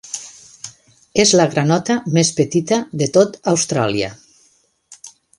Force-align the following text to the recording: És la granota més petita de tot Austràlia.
És 1.23 1.33
la 1.39 1.43
granota 1.51 1.97
més 2.17 2.31
petita 2.39 2.79
de 3.01 3.09
tot 3.17 3.37
Austràlia. 3.55 4.09